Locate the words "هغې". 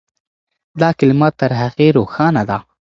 1.61-1.87